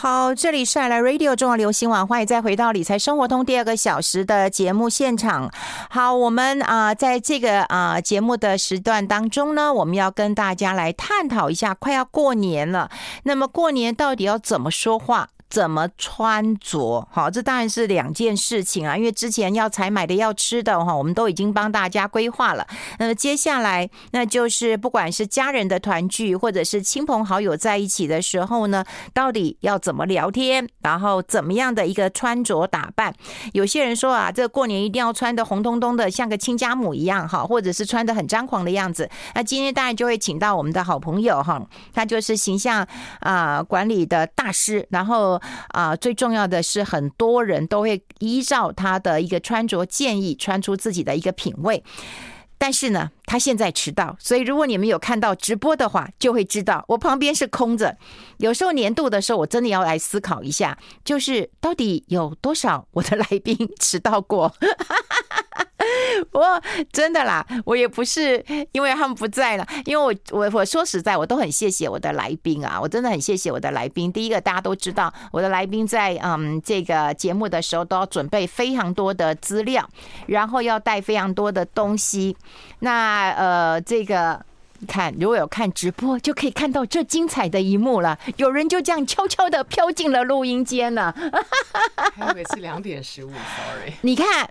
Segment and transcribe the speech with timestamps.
[0.00, 5.50] 好，这里是爱来 Radio 中央流行网，欢迎再回到理财生活通第二个小时的节目现场。
[5.90, 12.90] 好，我们啊、在这个啊、节目的时段当中呢，我们要跟大家来探讨一下，快要过年了，
[13.24, 15.28] 那么过年到底要怎么说话？
[15.50, 17.06] 怎么穿着？
[17.10, 18.96] 好，这当然是两件事情啊。
[18.96, 22.64] 因为之前要采买的、要吃的哈，我们都已经帮大家规划了。
[23.00, 30.68] 那么接下来，那就是不管是家人的团聚，或者是亲朋好友在一起的时候呢，到底要怎么聊天？
[30.82, 33.12] 然后怎么样的一个穿着打扮？
[33.52, 39.10] 有些人说啊，这过年一定要穿的红彤彤的，像个亲家母一样哈，或者是穿的很张狂的样子。
[39.34, 41.60] 那今天当然就会请到我们的好朋友哈，
[41.92, 42.86] 他就是形象
[43.18, 45.39] 啊管理的大师，然后。
[45.68, 51.82] 啊，最重要的是，很多人都会依照他的一个穿着建议，穿出自己的一个品味。
[52.62, 57.96] 但是呢，他现在迟到，所以如果你们有看到直播的话，就会知道我旁边是空着。
[58.36, 64.54] 有时候年度的时候，我真的要来思考一下，就是到底有多少我的来宾 迟到过。
[66.32, 74.12] 我真的啦，我也不是因为他们不在了，因为我我我说实在，我都很谢谢我的来宾啊，我真的很谢谢我的来宾。
[74.12, 79.88] 第一个，大家都知道，我的来宾在嗯这个节目的时候都要准备非常多的资料，
[80.26, 82.36] 然后要带非常多的东西。
[82.80, 84.44] 那呃，这个
[84.86, 88.18] 看，如果有看直播，就可以看到这精彩的一幕了。
[88.36, 91.14] 有人就这样悄悄的飘进了录音间了。
[92.14, 93.94] 还以为是两点十五，sorry。
[94.02, 94.50] 你看。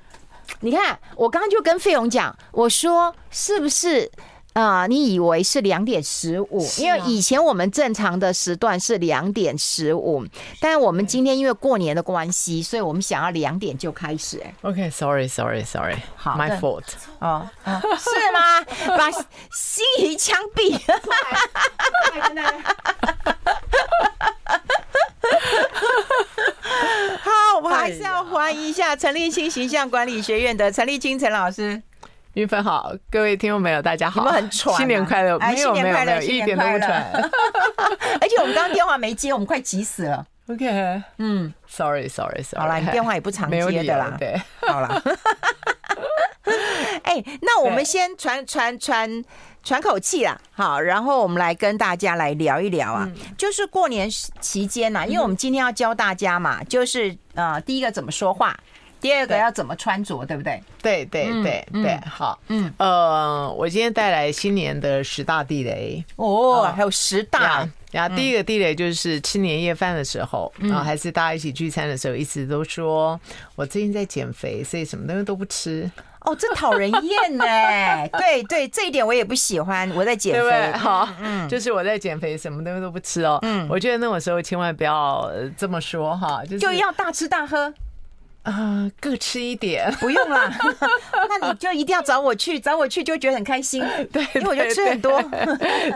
[0.61, 4.11] 你看，我刚刚就跟费勇讲，我说是不是
[4.53, 4.87] 啊、呃？
[4.87, 6.67] 你以为是两点十五？
[6.77, 10.25] 因为以前我们正常的时段是两点十五，
[10.59, 14.41] 但是我们今天因为过年的关系，所以我们想要两点就开始。
[14.43, 16.83] 哎，OK，Sorry，Sorry，Sorry，好，My fault。
[17.19, 18.61] 哦，是吗？
[18.97, 20.79] 把心仪枪毙。
[27.21, 31.81] 好，我还是要欢迎一下陈立青形象管理学院的陈立青陈老师。
[32.33, 35.37] 云芬好，各位听众朋友大家好，你们很喘、啊，新年快乐！
[35.39, 37.11] 哎，新年快乐，一点都不喘。
[38.21, 40.25] 而且我们刚刚电话没接，我们快急死了。
[40.47, 42.61] OK，嗯，Sorry，Sorry，Sorry。
[42.61, 44.15] 好了，你电话也不常接的啦。
[44.17, 45.01] 对，好了。
[47.03, 49.23] 哎，那我们先传传传。
[49.63, 54.09] 喘口气啦，好，然后我们来跟大家来聊一聊啊，嗯、就是过年
[54.39, 58.57] 期间呐，因为我们今天要教大家嘛，就是呃，第一个怎么说话，
[58.99, 60.63] 第二个要怎么穿着，对不对？
[60.81, 66.03] 对对对对，好，嗯，呃，我今天带来新年的十大地雷。
[66.15, 73.19] 哦，还有十大，然后第一个地雷就是吃年夜饭的时候，然后还是大家一起聚餐的时候，一直都说
[73.55, 75.89] 我最近在减肥，所以什么东西都不吃。
[76.21, 77.45] 哦，真讨人厌呢。
[78.17, 79.89] 对对，这一点我也不喜欢。
[79.95, 83.39] 我在减肥，好，嗯， 就是我在减肥，什么东西都不吃哦。
[83.41, 87.73] 嗯，我觉得那种时候千万不要这么说哈，就是就要大吃大喝。
[88.49, 90.51] 啊、呃，各吃一点， 不用啦。
[91.29, 93.83] 那你就一定要找我去，找我去就觉得很开心。
[94.11, 95.21] 对，因为我就吃很多。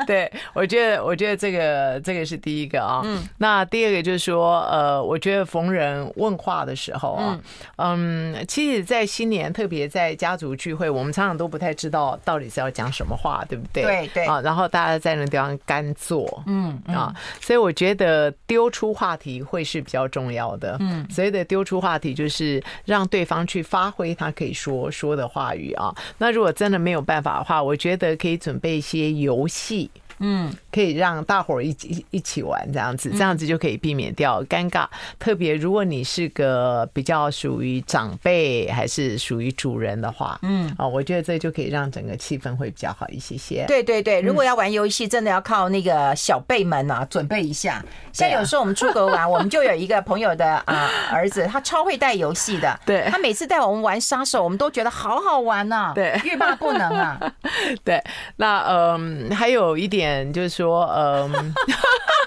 [0.06, 3.02] 对，我觉得，我觉得这个这个是第一个啊。
[3.04, 3.24] 嗯。
[3.40, 7.40] 那第二个就是说，呃，我觉得逢人问话的时候啊，
[7.78, 13.84] 嗯，嗯，其实，在新年，特别在家族聚会，我们常常都不太知道到底是要讲什么话，对不对？
[13.84, 14.26] 对对。
[14.26, 20.78] 啊，然后大家在那地方干坐，嗯啊，所以我觉得丢出话题会是比较重要的。
[20.80, 21.08] 嗯。
[21.10, 22.43] 所以的丢出话题就是。
[22.44, 25.96] 是让对方去发挥他可以说说的话语啊。
[26.18, 29.90] 那如果真的没有办法的话，我觉得可以准备一些游戏。
[30.20, 34.88] 嗯，可以让大伙儿一起一起玩这样子，这样子就可以避免掉尴尬。
[35.20, 43.66] 特别如果你是个比较属于长辈还是属于主人的话，嗯，啊，我觉得这就可以让整个气氛会比较好一些些。
[43.68, 47.86] 对对对，如果要玩游戏，真的要靠那个小辈们啊，准备一下。
[48.12, 52.80] 像有时候我们出国玩， 我们就有一个朋友的啊儿子，他超会带游戏的。
[52.86, 57.20] 对，他每次带我们玩杀手，我们都觉得好好玩呐，对，欲罢不能啊。
[57.86, 58.04] 对，
[58.38, 60.24] 那嗯，还有一点。
[60.34, 61.54] 就是说，嗯，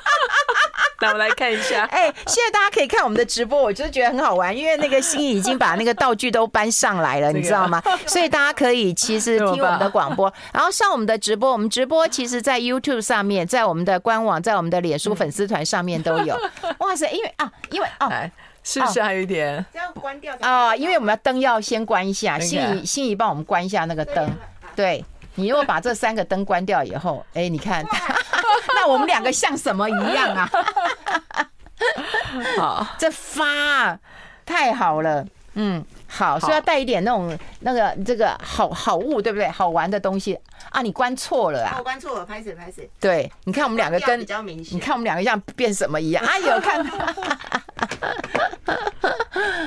[1.00, 1.84] 那我们来看一下。
[1.84, 7.82] 哎，现在大家可以看我们的直播，我就觉得很好玩，因为那个心仪已经把那个道具都搬上来了， 你知道吗？
[8.06, 11.52] 所以大家可以其实听我们的广播，然后上我们的直播。
[11.52, 16.38] 我们直播其实，在 YouTube 上面，在我们的官网，在我们的脸书粉丝团上面都有。
[16.78, 18.11] 哇塞，因为啊，因为哦，
[18.62, 19.64] 是不是还有一点？
[19.72, 24.31] 这样关掉啊，因为我们要灯要先关一下，心仪心仪帮我们关一下那个灯，
[24.75, 25.05] 对。
[25.38, 27.84] 你如果把这三个灯关掉以后，哎，你看，
[28.87, 30.49] 那我们两个像什么一样啊？
[32.56, 33.99] 好，这发
[34.44, 39.49] 太好了，嗯，好，所以要带一点那种那个这个好好物，对不对？
[39.49, 40.38] 好玩的东西
[40.71, 41.75] 啊，你关错了啊！
[41.79, 42.88] 我关错了，拍谁拍谁？
[43.00, 46.25] 对，你看我们两个跟比较明显，你看我们两个像变什么一样？
[46.25, 46.87] 啊，有，看，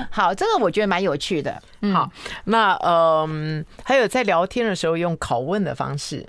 [0.10, 1.62] 好，这个我觉得蛮有趣的。
[1.94, 2.10] 好，
[2.46, 6.26] 那嗯，还有在聊天的时候用拷问的方式。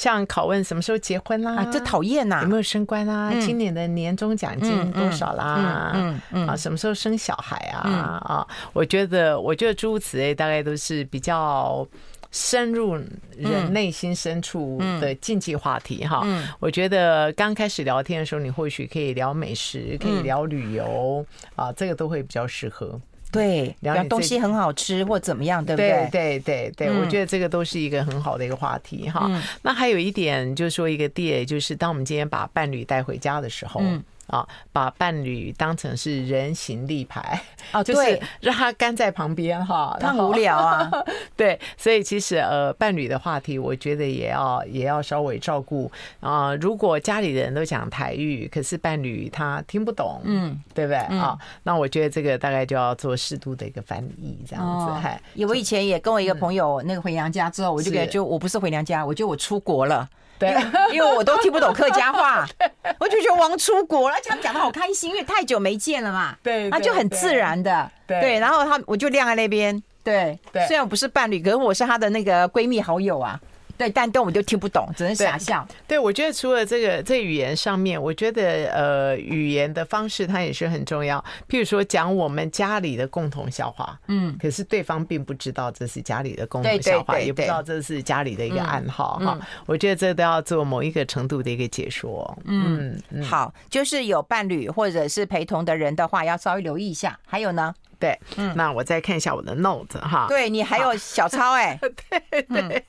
[0.00, 1.56] 像拷问什么时候结婚啦？
[1.56, 2.40] 啊，这讨厌呐！
[2.40, 3.30] 有没有升官啦？
[3.38, 5.92] 今年的年终奖金多少啦？
[5.94, 8.18] 嗯嗯啊，什么时候生小孩啊？
[8.24, 11.86] 啊，我觉得，我觉得诸如此类，大概都是比较
[12.30, 12.94] 深入
[13.36, 16.26] 人内心深处的禁忌话题哈。
[16.60, 21.22] 我觉得刚开始聊天的时候，你或许可以聊美食，可以聊旅游
[21.56, 22.98] 啊，这个都会比较适合。
[23.32, 26.08] 对，然后东西很好吃或怎么样，对不对？
[26.10, 29.30] 对对对，我觉得这个都是一个很好的一个话题哈。
[29.62, 33.82] 那还有一点就是说，一个点就是，当我们今天把伴侣带回家的时候。
[34.30, 37.40] 啊，把伴侣当成是人形立牌
[37.72, 40.90] 啊， 就是让他干在旁边哈，他很无聊啊。
[41.36, 45.90] 对，所以其实呃，伴侣的话题，我觉得也要也要稍微照顾
[46.20, 46.54] 啊。
[46.54, 51.36] 如果家里人都讲台语，可是伴侣他听不懂，嗯，对不对啊？
[51.64, 54.92] 那我觉得这个大概就要做适度的一个翻译，这样子。
[55.02, 60.08] 嗨，我以前也跟我一个朋友那个回娘家之后，我就觉得就我不是回娘家，我觉得我出国了。
[60.40, 60.56] 对，
[60.92, 62.44] 因为我都听不懂客家话，
[62.98, 73.38] 我就觉得王出国了，而且他们讲的好开心，因为太久没见了嘛，对，那就很自然的，对，然后他我就晾在那边，对，虽然我不是伴侣，可是我是他的那个闺蜜好友啊。
[73.80, 75.66] 对，但但我就听不懂，只能傻笑。
[75.88, 81.18] 对，我觉得除了这个这语言上面，我觉得呃，语言的方式它也是很重要。
[81.48, 89.40] 譬如说讲我们家里的共同笑话，嗯，可是对方并不知道这是家里的共同笑话，也不知道这是家里的一个暗号哈。
[89.64, 92.38] 我觉得这都要做某一个程度的一个解说。
[92.44, 97.18] 嗯，好，就是有伴侣或者是陪同的人的话，要稍微留意一下。
[97.24, 97.74] 还有呢？
[98.00, 100.26] 对，嗯，那我再看一下我的 note 哈。
[100.28, 101.78] 对，你还有小抄哎，
[102.10, 102.84] 对对，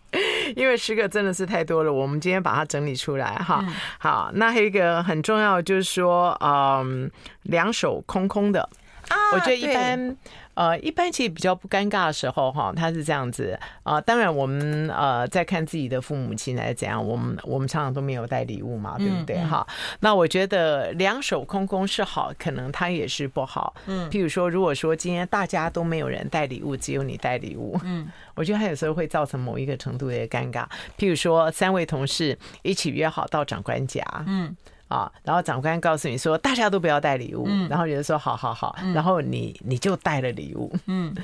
[0.55, 3.63] 因为十个真的是太多了，我们今天把它整理出来哈。
[3.99, 7.11] 好，那还有一个很重要就是说，嗯，
[7.43, 8.61] 两手空空的。
[9.09, 10.17] 啊，我觉得一般。
[10.61, 14.01] 呃，一般其实比较不尴尬的时候，哈，他是这样子啊、呃。
[14.01, 19.37] 当然，我们呃在看自己的父母亲来怎样，我们我们常常都没有带礼物嘛，对不对？
[19.43, 23.73] 哈、嗯，嗯、那我觉得两手空空是好，可能他也是不好。
[23.87, 30.63] 嗯，譬如说，如果说今天大家都没有人带礼物，只有你带礼物，嗯， 我觉得他有时候会造成某一个程度的尴尬。
[30.95, 34.55] 譬如说，三位同事一起约好到长官家，嗯。
[34.91, 41.15] 啊，然后长官告诉你说，大家都不要带礼物，然后有人说好好好，然后你你就带了礼物，嗯，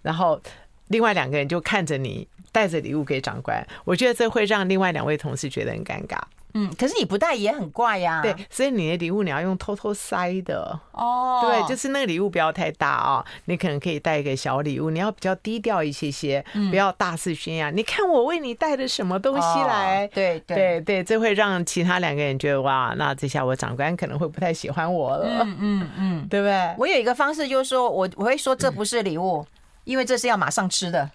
[0.00, 0.40] 然后
[0.86, 6.20] 另外两个人就看着你带着礼物给长官，我觉得这会让另外两位同事觉得很尴尬。
[6.56, 8.22] 嗯，可是你不带也很怪呀。
[8.22, 11.40] 对，所以你的礼物你要用偷偷塞的哦。
[11.42, 17.76] 对，就是那个礼物不要太大啊，你可能可以带一个小礼物，你要比较低调一些些，不要大肆宣扬。
[17.76, 20.06] 你看我为你带的什么东西来？
[20.14, 25.44] 对对对，这会让其他两个人觉得哇，那这下我长官可能会不太喜欢我了。
[25.44, 26.74] 嗯嗯嗯， 对不对？
[26.78, 29.46] 我有一个方式就是说我我会说这不是礼物，
[29.84, 31.10] 因为这是要马上吃的。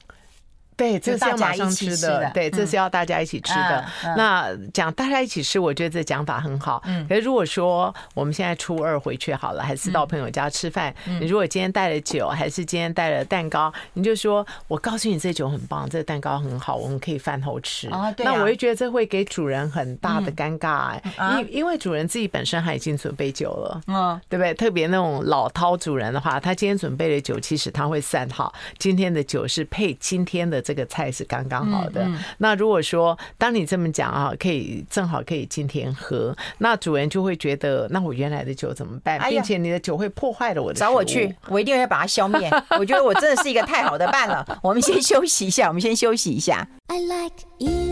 [0.81, 2.31] 对，这是要马上吃的。
[2.33, 3.85] 对，这是要大家一起吃的。
[4.17, 6.81] 那讲大家一起吃，我觉得这讲法很好。
[6.87, 7.05] 嗯。
[7.07, 17.87] 可是如果说我们现在初二回去好了，还是到朋友家吃饭，你如果今天带了酒，还是今天带了蛋糕，你就说：“我告诉你，这酒很棒，这蛋糕很好，我们可以饭后吃。”
[18.17, 20.99] 那我就觉得这会给主人很大的尴尬，
[21.37, 24.51] 因因为主人自己本身还已经准备酒了，嗯，对不对？
[24.55, 30.59] 特别那种老饕主人的话，他今天准备的酒，其实他会散好，今天的酒是配今天的。
[30.71, 32.07] 这个菜是刚刚好的。
[32.37, 39.19] 那如果说当你这么讲啊，可以正好可以今天喝，那主人就会觉得，那我原来的酒怎么办？
[39.29, 40.79] 并且你的酒会破坏了我的。
[40.79, 42.49] 找我去，我一定会把它消灭。
[42.79, 44.45] 我觉得我真的是一个太好的伴了。
[44.63, 46.65] 我们先休息一下，我们先休息一下。
[46.87, 47.90] I like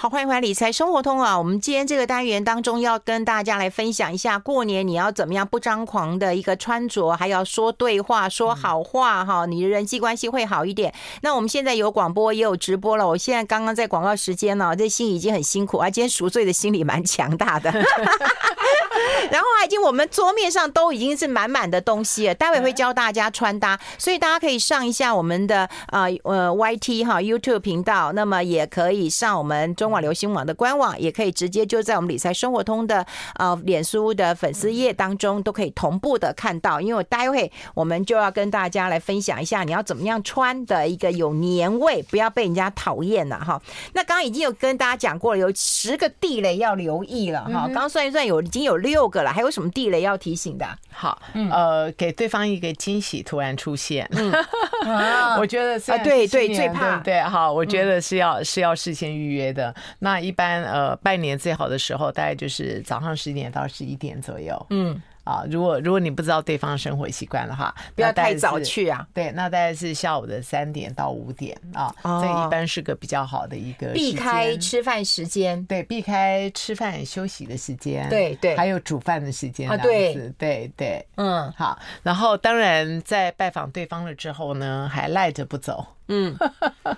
[0.00, 1.36] 好，欢迎回来理财生活通啊！
[1.36, 10.94] 我们今天这个单元当中要跟大家来分享一下，过年你要怎么样不张狂的一个穿着，还要说对话、说好话哈，你的人际关系会好一点。
[11.22, 17.72] 那我们现在有广播也有直播了，我现在刚刚在广告时间呢，这心已经很辛苦啊，今天赎罪的心理蛮强大的。
[19.30, 29.87] 然后已经我们桌面上都已经是满满的东西了，待会会教大家穿搭，所以大家可以上一下我们的啊呃 YT 哈 YouTube 频道，那么也可以上我们中。
[29.88, 36.78] 中广流行网的官网，也可以直接就在我们理财生活通的呃脸书的粉丝页当中都可以同步的看到。
[36.78, 43.58] 因为我待会我们就要跟大家来分享一下你要怎么样穿的一个有年味，不要被人家讨厌了哈。
[43.94, 47.62] 那刚刚已经有跟大家讲过了，有十个地雷要留意了哈。
[47.68, 50.66] 刚刚算一算有已经有六个了，还有什么地雷要提醒的？
[50.90, 51.18] 好，
[51.50, 54.30] 呃，给对方一个惊喜突然出现，嗯，
[55.40, 59.74] 我觉得是啊，对对，最怕对对，好，我觉得是要是要事先预约的。
[59.98, 65.00] 那一般呃，拜年最好的时候大概就是早上十点到十一点左右，嗯。
[65.24, 69.06] 啊，如果如果你不知道对方生活习惯的话，不要太早去啊。
[69.12, 81.78] 对，那大概是下午的三点到五点啊，这一般是个比较好的一个避开吃饭时间，对，避开吃饭休息的时间，对对，还有煮饭的时间啊，对对对，嗯，好。
[82.02, 85.86] 然后当然在拜访对方了之后呢，还赖着不走。
[86.08, 86.34] 嗯，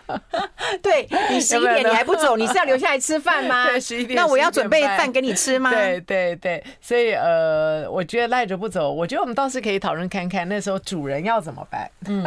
[0.82, 3.66] 对，你十一点你还不走，你是要留下来吃饭吗？
[3.68, 4.16] 对，十一点。
[4.16, 5.70] 那我要准备饭给你吃吗？
[5.70, 11.90] 对对对，所以呃，我觉得赖着不走，我觉得我们倒是可以讨论看看，那时候主人要怎么办？
[12.06, 12.24] 嗯，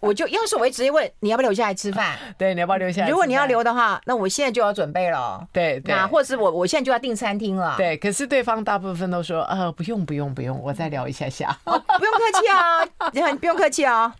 [0.00, 2.16] 我就要是我会直接问 你要不要留下来吃饭？
[2.36, 3.08] 对，你要不要留下来？
[3.08, 5.46] 如果你要留的话，那我现在就要准备了。
[5.52, 7.74] 对对，那或者是我我现在就要订餐厅了。
[7.78, 11.56] 对，可是对方大部分都说呃不用不用不用，我再聊一下下。
[11.64, 11.70] 不
[12.04, 14.14] 用客气啊，你不用客气啊，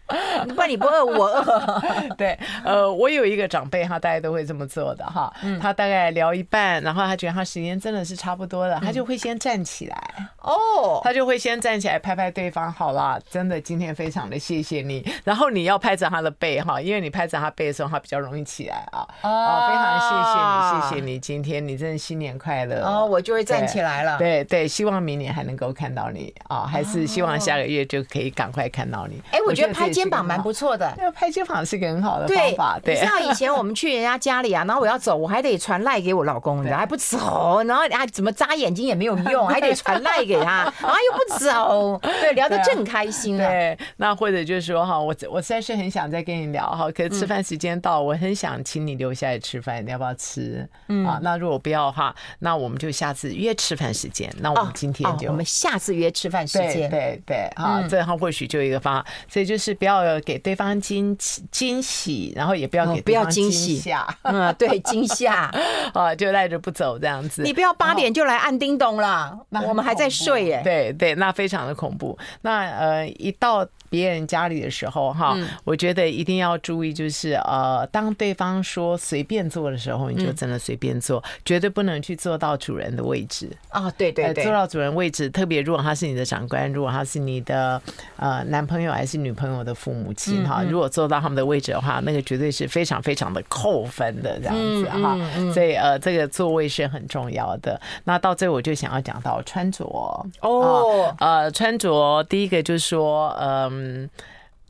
[0.54, 1.73] 不然你不饿我饿。
[2.16, 5.32] 对，呃，我有一个长辈哈，大家都会这么做的哈。
[5.60, 9.96] 他大概聊一半，然后他觉得他时间真的是差不多了，他就会先站起来
[10.42, 15.06] 哦，他就会先站起来拍拍对方，好了，真的今天非常的谢谢你。
[15.24, 19.06] 然后你要拍着他的背哈，因为你拍着他背的时候，他比较容易起来啊。
[19.22, 24.18] 哦，非常谢谢你，谢谢你，今天你真的新年快乐哦，我就会站起来了。
[24.18, 29.20] 对对，希望明年还能够看到你啊，还是希望下个月就可以赶快看到你。
[29.30, 32.78] 哎，我觉得拍肩膀蛮不错的，因为拍肩膀是个很好的方法。
[32.82, 43.48] 对，你知道以前我们去人家家里啊，然后我要走，我还得传赖给我老公，你知道还不走，然后啊怎么眨眼睛也没有用，还得传赖给他， 然后又不走，对，聊得正开心啊。
[43.48, 50.68] 对，那或者就是说哈，我我实在是很想再跟你聊哈，可是吃饭时间到，我很想请你留下来吃饭，你要不要吃？
[50.88, 54.32] 嗯啊，那如果不要的话，那我们就下次约吃饭时间。
[54.40, 61.16] 那我们今天就我们下次约吃饭时间，对对啊，这样或许就一个方法，所以就是不要给对方惊
[61.54, 62.32] 惊喜。
[62.34, 63.80] 然后也不要给不要惊喜，
[64.22, 65.48] 嗯，对，惊吓
[65.92, 67.42] 啊， 就赖着不走这样子。
[67.42, 70.60] 你不要八点就来按叮咚了，那我们还在睡耶。
[70.64, 72.18] 对对，那非常的恐怖。
[72.42, 73.66] 那呃，一到。
[73.90, 83.88] 别人家里的时候，哈，我觉得一定要注意，就是呃，当对方说随便坐的时候，你就真的随便坐，绝对不能去坐到主人的位置啊！
[83.96, 87.80] 对对对，坐到主人位置，特别如果他是你的长官，如果他是你的
[88.16, 95.18] 呃男朋友还是女朋友的父母亲哈，如果坐到他们的位置的话，那个绝对是非常非常的扣分的这样子哈。
[95.52, 97.80] 所以呃，这个座位是很重要的。
[98.04, 99.84] 那到最后我就想要讲到穿着
[100.40, 103.74] 哦，呃，穿着第一个就是说，嗯。
[103.74, 104.10] 嗯，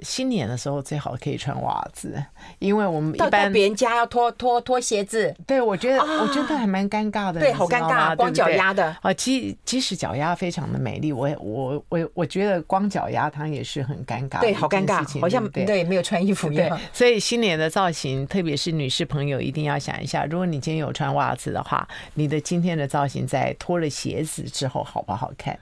[0.00, 2.22] 新年的时候最好可以穿袜子，
[2.58, 5.34] 因为我们一般别人家要脱脱脱鞋子。
[5.46, 16.78] 对，我觉得、啊、我觉得还蛮尴尬的，对，好尴尬，光脚丫的啊，即即使脚丫非常的美丽，我我我我觉得光脚丫它也是很尴尬，对，好尴尬，好像对，对没有穿衣服一样。
[16.92, 25.58] 所以新年的造型，特别是女士朋友一定要想一下，如果你今天有穿袜子的话，你的今天的造型在脱了鞋子之后好不好看？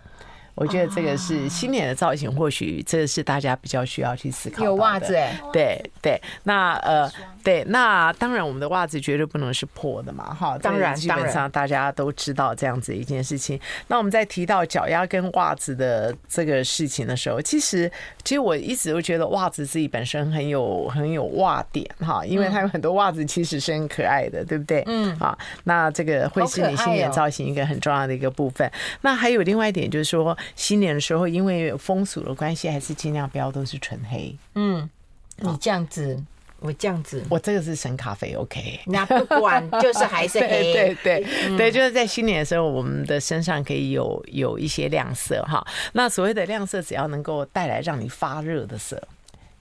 [0.54, 4.64] 我觉得这个是新年的造型，或许这个是大家比较需要去思考的。
[4.64, 7.10] 有袜子哎，对对，那呃。
[7.44, 10.56] 对，那当然，我们的袜子绝对不能是破的嘛，哈。
[10.58, 13.58] 当然，基本上大家都知道这样子一件事情。
[13.88, 17.90] 那我们在提到脚丫跟袜子的这个事情的时候，其实，
[18.22, 24.84] 其实我一直都觉得袜子自己本身很有很有袜点哈，因为它有很多袜子其实是很可爱的，对不对？
[24.86, 25.10] 嗯。
[25.18, 28.70] 啊，那这个会是你新年造型一个很重要的一个部分。
[29.00, 34.36] 那还有另外一点就是说，新年的时候因为风俗的关系，还是尽量不要都是纯黑。
[34.54, 34.88] 嗯，
[35.36, 36.22] 你这样子。
[36.64, 38.78] 我这样子，我这个是深咖啡，OK。
[38.86, 40.46] 那不管，就是还是黑。
[40.72, 45.66] 对对对，就是在新年的时候，我们的身上可以有有一些亮色哈。
[45.94, 49.02] 那所谓的亮色，只要能够带来让你发热的色，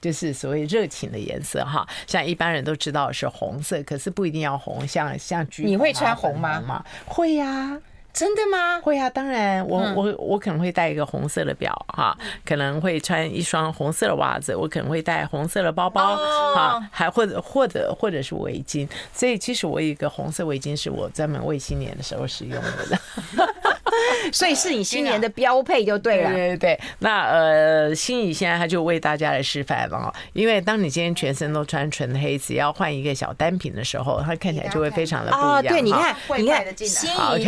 [0.00, 1.84] 就是所谓热情的颜色哈。
[2.06, 5.64] 像一般人都知道是红色，可是不一定要红，像像橘。
[5.64, 6.84] 你会穿红吗？
[7.04, 7.80] 会呀、啊。
[8.12, 8.80] 真的吗？
[8.80, 16.16] 会啊，当然，我我我可能会戴一个红色的表哈，可能会穿一双红色的袜子，我可能会带红色的包包
[16.54, 22.98] 哈，还或者或者或者是围巾，所以其实我有一个红色围巾是我专门为新年的时候使用的。
[24.32, 26.30] 所以是你新年的标配就对了。
[26.30, 35.56] 对对对，那呃，心怡现在他就为大家来示范了，因为当你今天全身都穿纯黑，只要换一个小单品的时候，它看起来就会非常的不一样。
[35.56, 37.38] 哦，对，你看，你看，心怡，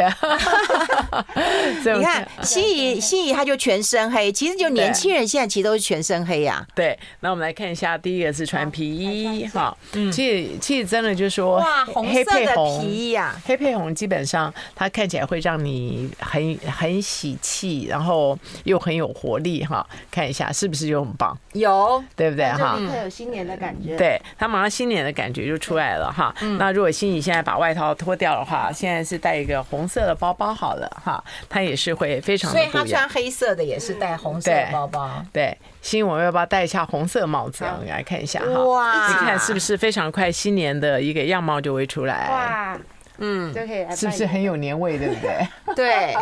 [1.96, 6.66] 你看心怡，心怡他就全身黑，其实就年轻人现在其实都是全身黑呀。
[6.74, 21.38] 对，那我们来看一下，第一个是穿皮衣，哈，嗯，其实其实真的就是说，哇，红色的皮衣呀，黑配红，基本上它看起来会让你很很喜气，然后又很有活力，哈，看一下是不是就很棒？
[21.52, 22.46] 有，对不对？
[22.52, 23.96] 哈，立刻有新年的感觉。
[23.96, 26.34] 对，他马上新年的感觉就出来了，哈。
[26.58, 32.58] 那如果心怡现在把外套脱掉的话，现在是带一个红色的包包好了，哈，他也是会非常的。
[32.58, 35.24] 所以他穿黑色的也是带红色的包包。
[35.32, 37.64] 对，心怡，我们要不要戴一下红色帽子？
[37.64, 38.64] 我们来看一下哈。
[38.64, 40.24] 哇，你看是不是非常快？
[40.32, 42.28] 新年的一个样貌就会出来。
[42.28, 42.78] 哇，
[43.18, 44.98] 嗯，就可以是不是很有年味？
[44.98, 45.46] 对不对？
[45.76, 46.14] 对。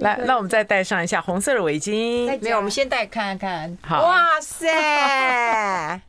[0.00, 2.26] 来，那我们再戴上一下红色的围巾。
[2.40, 3.76] 没有，我们先戴看看。
[3.82, 4.02] 好。
[4.02, 4.68] 哇塞！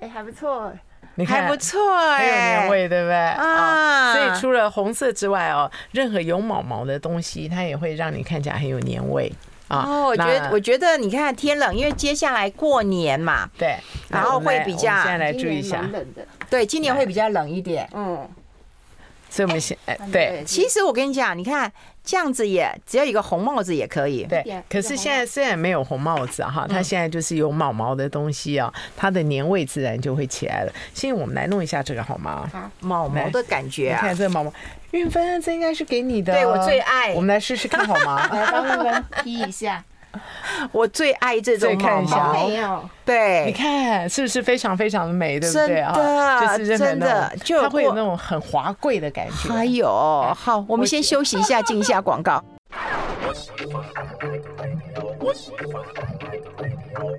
[0.00, 0.72] 哎，还不错。
[1.16, 3.14] 你看，还不错哎，很有年味，对不对？
[3.14, 4.12] 啊。
[4.14, 9.32] 所以除了红色之外哦，任何有毛毛的东西，它也会让你看起来很有年味
[9.68, 9.84] 啊。
[9.86, 13.76] 哦，我觉得，我觉得你看天冷，因为接下来过年嘛，对，
[14.08, 18.28] 然后会比较，现在来注意一下，冷的，对，今年会比较冷一点，嗯，
[19.34, 21.72] 所以我们先，哎，对，其实我跟你讲，你看
[22.04, 30.72] 这样子也只要一个红帽子也可以，对，可是现在虽然没有红帽子哈，它现在就是有毛毛的东西啊，它的年味自然就会起来了。
[30.94, 32.48] 现在我们来弄一下这个好吗？
[32.52, 34.52] 好，毛毛的感觉啊，你看这个毛毛。
[34.92, 37.12] 韵芬，这应该是给你的，对，我最爱。
[37.14, 38.28] 我们来试试看好吗？
[38.32, 39.84] 来帮韵芬披一下，
[40.72, 42.88] 我最爱这种毛毛。
[43.04, 46.56] 对，你看是不是非常非常的美，对不对啊？
[46.56, 49.52] 就是，真的，就它会有那种很华贵的感觉。
[49.52, 49.88] 还有，
[50.34, 52.42] 好，我们先休息一下，进一下广告。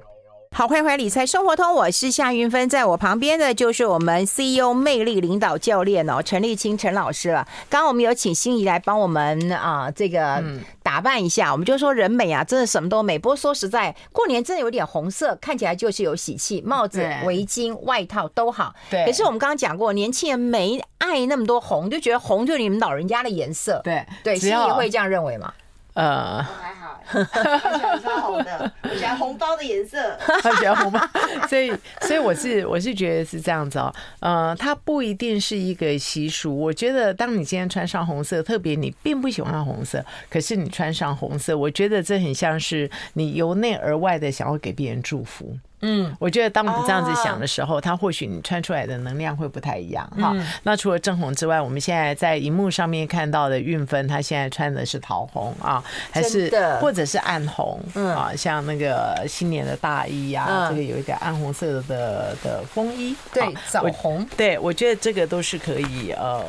[0.57, 7.45] 好，欢迎回来理财生活通，我是夏云芬，在我旁边的就是我们 CEO 魅力领导教练哦，陈立青陈老师了。
[7.69, 10.41] 刚刚我们有请心仪来帮我们啊，这个
[10.81, 11.51] 打扮一下。
[11.51, 13.19] 我们就说人美啊，真的什么都美。
[13.19, 18.73] 不过说实在，过年真的有点红色，看起来就是有喜气，帽子、围巾、外套都好。
[18.89, 19.05] 对。
[19.05, 23.81] 可是我们刚刚讲过，年轻人没爱那么多红，就觉得红就是你们老人家的颜色。
[23.83, 25.51] 对对，心仪会这样认为吗？
[25.95, 30.99] 呃，还好，我喜欢穿红的， 我喜欢红包的颜色，他喜欢红包，
[31.47, 36.53] 所以，所以我是我是觉得是这样子哦，呃，它不一定是一个习俗。
[36.59, 45.57] 我觉得，当你今天穿上红色，特别你并不喜欢红色，可是你穿上红色，我觉得这很像是你由内而外的想要给别人祝福。
[45.87, 50.35] 嗯，我觉得当你这样子想的时候，它或许你穿出来的能量会不太一样哈。
[50.63, 56.49] 那除了正红之外，我们现在在荧幕上面看到的韵芬，她现在穿的是桃红啊，还是
[56.81, 58.31] 或者是暗红啊？
[58.35, 66.43] 像那个新年的大衣啊，这个有一个暗红色的的风衣，对，枣红，对，我觉得这个都是可以呃，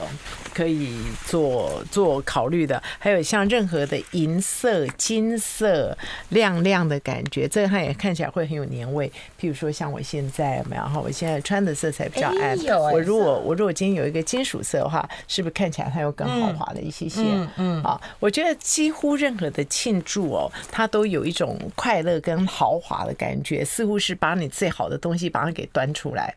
[0.57, 2.83] 可以做做考虑的。
[2.99, 5.97] 还有像任何的银色、金色、
[6.31, 9.07] 亮亮的感觉，这个它也看起来会很有年味。
[9.39, 10.99] 譬如说，像我现在有没有哈？
[10.99, 12.57] 我现在穿的色彩比较暗。
[12.91, 17.21] 我如果我如果今天有一个金属色的话，是不是看起来它又更豪华了一些些？
[17.57, 26.35] 嗯啊，我觉得几乎任何的庆祝哦，它都有一种快乐跟豪华的感觉，似乎是把你最好的东西把它给端出来，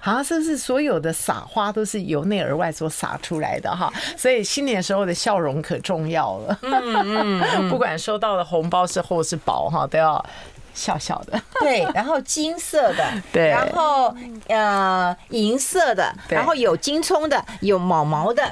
[0.00, 3.92] 好像是不是所有的撒花都是由内而外所撒出来的哈？
[4.16, 6.58] 所以新年时候的笑容可重要了。
[6.62, 10.24] 嗯嗯， 不管收到的红包是厚是薄哈，都要。
[10.76, 14.14] 笑笑的，对，然后金色的， 对，然后
[14.46, 18.44] 呃银色的，然后有金葱的，有毛毛的，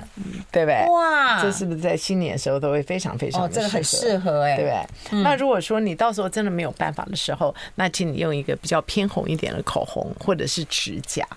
[0.50, 0.86] 对不对？
[0.90, 3.60] 哇，这是不是在新年的时候都会非常非常的适合？
[3.60, 5.22] 哦，这个很适合哎，对不对？
[5.22, 11.28] 那如果说你到时候真的没有办法的时候，那请你用一个比较偏红一点的口红或者是指甲，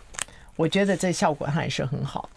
[0.55, 2.29] 我觉得这效果还是很好。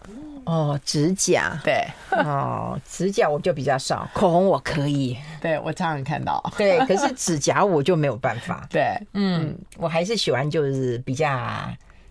[0.45, 1.59] 哦，指甲。
[1.63, 1.85] 对。
[2.11, 11.27] 哦，指甲我就比较少， 口红我可以，对我常常看到，对，可是指甲我就没有办法， 对，嗯，我还是喜欢就是比较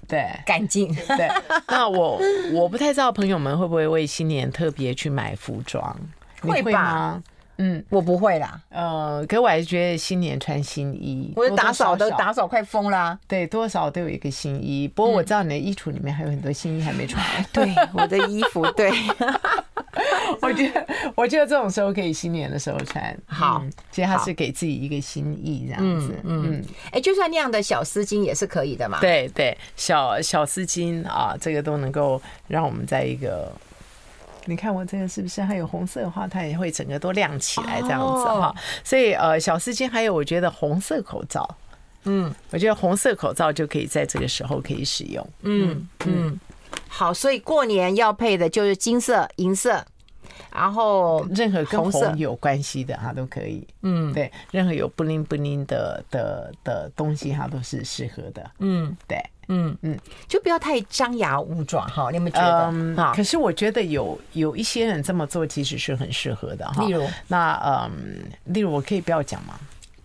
[0.09, 0.27] 对。
[0.47, 1.29] 干净，对。
[1.69, 2.21] 那我
[2.53, 5.97] 我不太知道朋友们会不会为新年特别去买服装，
[6.43, 7.21] 会吧？
[7.63, 8.59] 嗯，我不会啦。
[8.71, 13.19] 呃，可我还是觉得新年穿新衣，我打扫都打扫快疯啦。
[13.29, 14.89] 对，多少都有一个新衣。
[14.89, 17.23] 不过我知道你的衣橱里面还有很多新衣还没穿。
[17.53, 18.91] 对，我的衣服，对。
[20.41, 23.15] 我觉得，我觉得这种时候可以新年的时候穿。
[23.27, 26.19] 好，其实它是给自己一个心意，这样子。
[26.25, 28.99] 嗯，哎，就算那样的小丝巾也是可以的嘛。
[29.01, 33.53] 对对，小小丝巾啊，这个都能够让我们在一个。
[34.47, 38.55] 你看我这个是不是还有红色的话，它也会整个都亮起来这样子哈。
[38.83, 41.49] 所以呃，小丝巾还有我觉得红色口罩，
[42.05, 45.27] 嗯，我觉得红色口罩就可以在这个时候可以使用。
[45.43, 46.39] 嗯嗯，
[46.89, 49.85] 好，所以过年要配的就是金色、银色。
[50.53, 59.77] 然后任何跟红有关系的哈都可以，嗯，对，任何有布灵布灵的的的东西它都是适合的，嗯，对，嗯。
[59.83, 62.71] 嗯，就不要太张牙舞爪哈，你们觉得？
[62.73, 67.07] 嗯，可是我觉得有有一些人这么做其实是很适合的哈，例如？
[67.29, 69.59] 那嗯，例如我可以不要讲吗？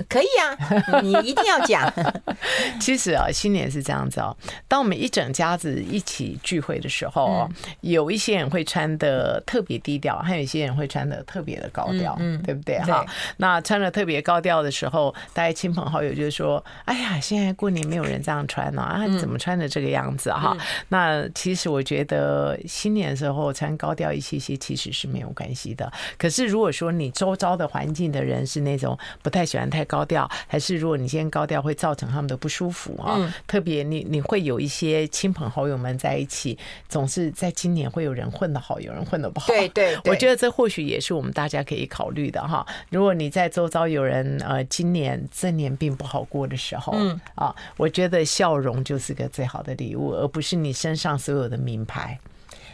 [0.07, 1.91] 可以啊，你一定要讲。
[2.79, 4.35] 其实啊，新年是这样子哦。
[4.67, 7.49] 当我们一整家子一起聚会的时候，
[7.81, 12.79] 有一些人会穿的特别低调，还有一些人会穿的特别的高调，嗯，对不对？
[12.79, 13.05] 哈，
[13.37, 20.57] 那穿的特别高调的时候，大家亲朋好友就说：“哎呀，现在过年没有人这样穿呢，啊，你怎么穿的这个样子？”哈，
[20.89, 25.91] 那其实我觉得新年的时候穿高调一些些，其实是没有关系的。
[26.17, 33.15] 可是如果说你周遭的环境的人是那种不太喜欢太高调，还是如果你今天高调会造成他们的不舒服啊？
[33.19, 36.57] 嗯、特别你你会有一些亲朋好友们在一起，
[36.89, 39.47] 总是在今年会有人混得好，有人混得不好。
[39.47, 42.65] 对对，对， 我觉得这或许也是我们大家可以考虑的哈。
[42.89, 52.17] 如果你在周遭有人呃今年这年并不好过的时候，嗯啊，我觉得笑容就是个最好的礼物，而不是你身上所有的名牌。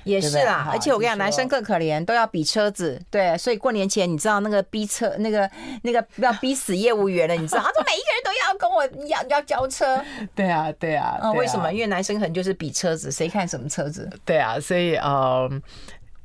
[0.04, 3.02] 也是啦，而且我跟你讲，男生更可怜，都要比车子。
[3.10, 5.50] 对，所以过年前你知道那个逼车，那个
[5.84, 7.62] 那个要逼死业务员了，你知道？
[7.64, 10.04] 他说每一个人都要跟我要要交车。
[10.36, 11.20] 对啊，对啊。
[11.22, 11.72] 嗯，为什么？
[11.72, 14.10] 因为男生可能就是比车子，谁看什么车子？
[14.26, 15.50] 对啊，所以呃。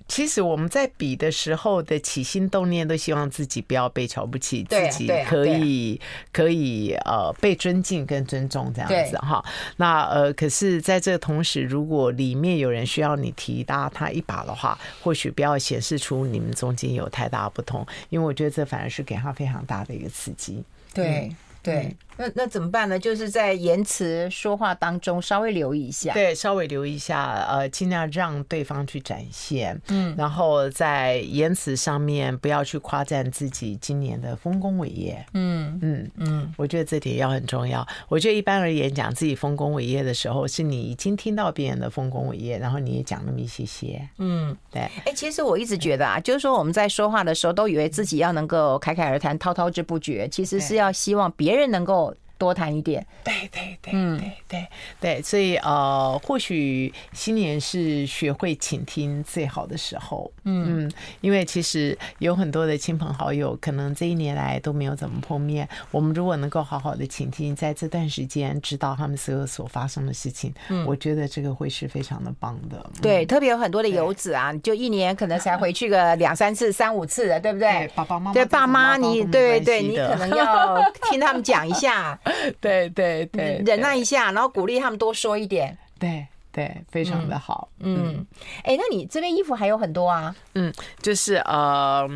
[0.08, 6.00] 其实我们在比的时候的起心动念，都希望自己不要被瞧不起，自己可以
[6.32, 9.44] 可以呃被尊敬跟尊重这样子哈。
[9.76, 20.62] 那呃，可是在这个同时，如果里面有人需要你提搭他一把的话，或许不要显示出你们中间有太大不同，因为我觉得这反而是给他非常大的一个刺激。
[20.94, 21.34] 对。
[21.66, 22.96] 对，那那怎么办呢？
[22.96, 36.10] 就是在言辞说话当中稍微留意一下，对，稍微留意一下，呃，尽量让对方去展现，嗯，然后在言辞上面不要去夸赞自己今年的丰功伟业，嗯嗯。
[36.18, 37.84] 嗯，我觉得这点要很重要。
[38.08, 44.82] 我觉得一般而言，讲自己丰功伟业的时候，是你已经听到别人的丰功伟业，然后你也讲那么一些些，嗯，对。
[45.04, 51.55] 哎，其实我一直觉得啊，就是说我们在说话的时候，都以为自己要能够侃侃而谈、滔滔之不绝，其实是要希望别人。
[51.56, 54.66] 人能够多谈一点，对对对，嗯，对对
[55.00, 65.66] 对，所以呃，或许新年是学会倾听最好的时候，嗯，因为其实有很多的亲朋好友，可能这一年来都没有怎么碰面。
[65.90, 72.84] 我们如果能够好好的倾听，在这段时间知道他们所有所发生的事情，嗯，我觉得这个会是非常的棒的。
[73.00, 77.88] 对，特别有很多的游子啊，就一年可能才回去个两三次、三五次的，对不对？
[77.94, 80.78] 爸爸妈妈，对爸妈，你对对，你可能要
[81.10, 82.18] 听他们讲一下。
[82.60, 85.76] 对对对，忍耐一下，然后鼓励他们多说一点。
[85.98, 87.68] 对对，非常的好。
[87.80, 88.26] 嗯，
[88.64, 90.34] 哎、嗯欸，那你这边衣服还有很多啊？
[90.54, 92.08] 嗯，就是呃。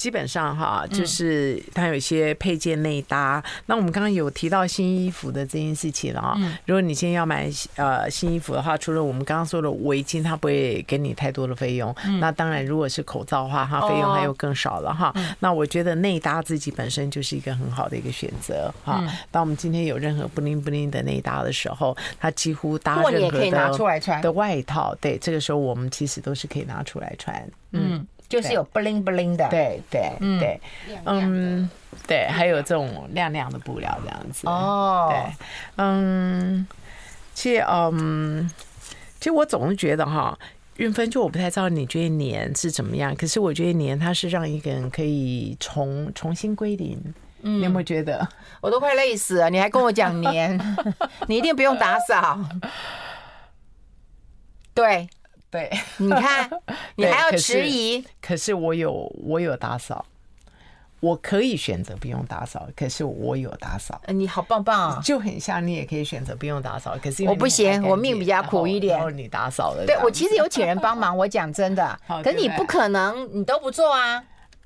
[0.00, 3.38] 基本上哈，就是它有一些配件内搭。
[3.44, 6.34] 嗯、那我们刚刚有提到新衣服的这件事情了啊。
[6.38, 11.94] 嗯、如果你今天要买呃新衣服的话，除了我们刚刚说的围巾，它不会给你太多的费用。
[12.06, 15.12] 嗯、那当然，如果是口罩的话，哈费用还有更少了哈。
[15.14, 19.00] 哦、那我觉得内搭自己本身就是一个很好的一个选择哈。
[19.02, 27.46] 嗯、当我们今天有任何不灵不灵的内搭的时候，它几乎搭任何的的外套，对，这个时候我们其实都是可以拿出来穿。
[27.72, 28.06] 嗯。
[28.30, 30.60] 嗯就是有 bling bling 的，对对对，
[31.04, 31.68] 嗯，
[32.06, 34.46] 对，还有这种亮亮的布料这样子。
[34.46, 36.64] 哦，对，嗯，
[37.34, 38.48] 其实嗯，
[39.18, 40.38] 其实我总是觉得哈，
[40.76, 47.02] 运分，就我不太知道你觉得年是怎么样，可是我觉得年它是让一个人可以重重新归零，
[47.42, 48.28] 嗯，你有没有觉得？
[48.62, 50.56] 我都快累死了，你还跟我讲年，
[51.26, 52.38] 你一定不用打扫，
[54.72, 55.08] 对。
[55.50, 56.48] 对，你看，
[56.94, 58.04] 你还要迟疑。
[58.22, 60.06] 可是我有，我有打扫，
[61.00, 62.68] 我可以选择不用打扫。
[62.76, 65.00] 可是我有打扫，你好棒棒啊！
[65.02, 68.96] 就很像你也可以选择不用打扫，可是我不行，我命比较苦一点。
[68.96, 71.16] 然后你打扫了，对，我其实有请人帮忙。
[71.16, 74.22] 我讲真的， 可是你不可能，你都不做啊。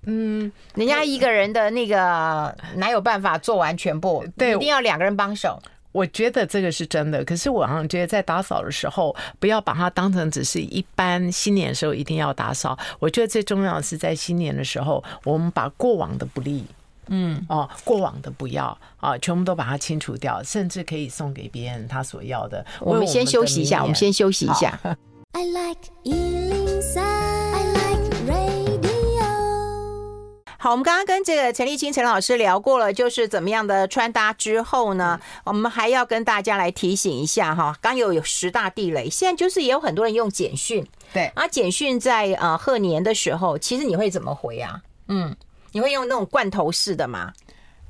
[0.07, 4.23] 嗯，人家一个人的那个哪有办法做完全部？
[4.37, 5.59] 对，一定要两个人帮手。
[5.94, 12.76] 我觉得这个是真的，可是我好像觉得在打扫的时候，不要把它当成只是一般新年的时候一定要打扫。
[12.98, 16.64] 我觉得最重要的是在新年的时候，我们把过往的不利，
[17.07, 22.66] 嗯，哦，过往的不要啊，全部都把它清除掉，甚至可以送给别人他所要的。
[22.80, 24.76] 我们先休息一下，我们先休息一下。
[25.30, 25.80] I like
[30.64, 44.81] 好，我们刚刚跟这个陈立青陈老师聊过了，就是怎么样的穿搭之后呢，嗯、我们还要跟大家来提醒一下哈，刚有有十大地雷，现在就是也有很多人用简讯，对，啊，简讯在呃贺年的时候，其实你会怎么回啊？
[45.09, 45.37] 嗯，
[45.72, 47.31] 你会用那种罐头式的吗？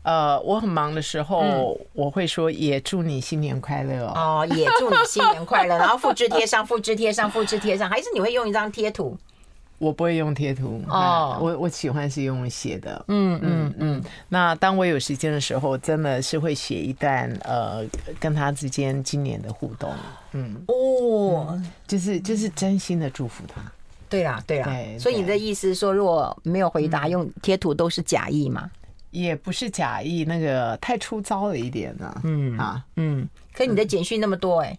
[0.02, 9.16] 呃，我很忙的时候，嗯、我会说也祝你新年快乐哦，哦，也祝你新年快乐，然后复制贴上，复制贴上，复制贴上，还是你会用一张贴图？
[9.78, 14.04] 我不会用贴图哦，我我喜欢是用写的，嗯嗯嗯。
[14.28, 17.84] 那当我有时间的时候，真的是会写一段呃
[18.18, 19.92] 跟他之间今年的互动，
[20.32, 23.60] 嗯哦，就是就是真心的祝福他。
[24.08, 28.70] 对啦对啦，所以你的意思是说，如果没有回答用贴图都是假意吗？
[29.10, 32.20] 也不是假意，那个太粗糙了一点呢。
[32.24, 34.78] 嗯啊嗯，可你的简讯那么多哎。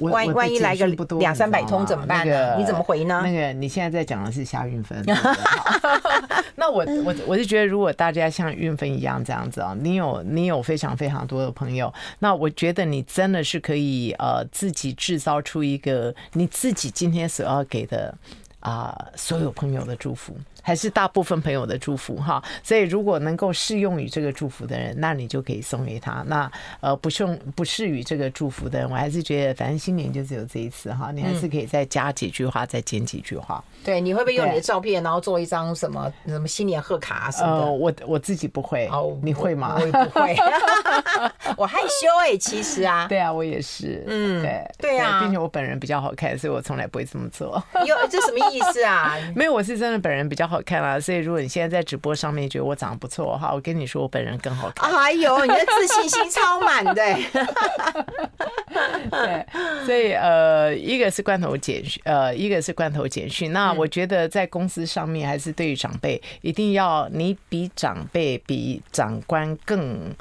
[0.00, 0.86] 万万一来个
[1.18, 2.56] 两三百通怎么办呢？
[2.58, 3.20] 你怎么回呢？
[3.24, 5.02] 那个你现在在讲的是夏运芬。
[6.56, 18.14] 那我我我是觉得，如果大家像运芬一样这样子啊，你有你有非常非常多的朋友，那我觉得你真的是可以呃自己制造出一个你自己今天所要给的
[18.60, 20.34] 啊、呃、所有朋友的祝福。
[20.62, 26.22] 还是大部分朋友的祝福哈，所以如果能够适用于这个祝福的人，那你就可以送给他。
[26.26, 27.24] 那呃不适
[27.56, 33.64] 不适于这个祝福的人，我还是觉得反正新年就只有这一次哈，你还是可以再加几句话，再剪几句话。
[33.82, 37.64] 对，你会不会用你的照片，然后做一张什么什么新年贺卡什么的？
[37.64, 39.78] 呃，我我自己不会，哦你会吗？
[39.80, 40.36] 我也不会，
[41.56, 47.62] 我害羞哎，其实啊，对啊，我也是，嗯，对对啊，并且我本人比较好看，所以我从来不会这么做。
[47.86, 49.16] 有，这什么意思啊？
[49.36, 54.90] 没有，我是真的本人比较好看啦，所以如果你现在在直播上面觉得我长得不错的话，我跟你说我本人更好看。
[54.92, 56.94] 哎呦，你的自信心超满的。
[59.10, 59.46] 对，
[59.84, 63.52] 所以呃，一个是罐头简讯，呃，一个是罐头简讯。
[63.52, 70.14] 那我觉得在公司上面，还是对于长辈，一定要你比长辈、比长官更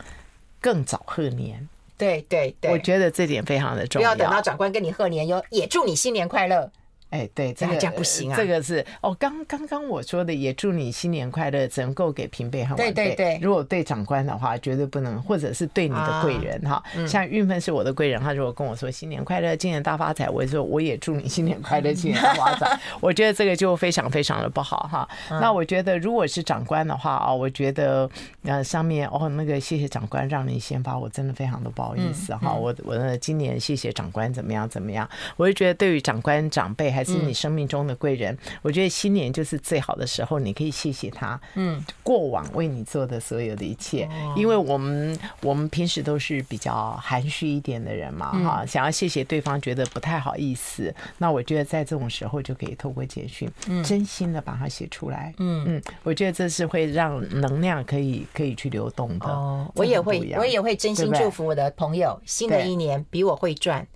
[0.60, 1.68] 更早贺年。
[1.98, 4.16] 对对对，我觉得这点非常的重要。
[4.16, 6.72] 不要等到长官跟你贺年，哟也祝你新年快乐。
[7.10, 8.38] 哎，对，这个这样不行啊。
[8.38, 12.92] 这个是哦，刚刚刚我说的，也祝你新年快乐，只能够给平辈和晚辈。
[12.92, 16.84] 对对对，如果对长官的话，绝对不能，或者是对你的贵人哈。
[17.08, 22.80] 像运芬是我的贵人，他如果跟我说新年快乐，今年大发财，我就说我也祝你新年快乐，今年大发财。
[23.02, 25.10] 我觉得这个就非常非常的不好哈。
[25.30, 28.10] 那我觉得如果是长官的话啊，我觉得
[28.44, 32.54] 呃上面哦那个谢谢长官让你先发，我真的非常的不好意思哈。
[32.54, 37.80] 我我的今年谢谢长官怎么样怎么样，我就觉得对于长官长辈还是你生命中。
[37.80, 53.50] 的贵人，我觉得新年就是最好的时候，你可以谢谢他，嗯，过往为你做的所有的一切，因为我们我们平时都是比较含蓄一点的人嘛，哈，想要谢谢对方，觉得不太好意思，那我觉得在这种时候就可以透过简讯，
[53.82, 55.64] 真心的把它写出来，嗯。
[55.66, 59.28] 嗯，我觉得这是会让能量可以可以去流动的。
[59.28, 63.88] 哦，我也会，我也会真心祝福我的朋友，新的一年比我会赚，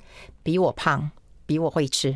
[0.41, 1.11] 比我胖，
[1.45, 2.15] 比我会吃。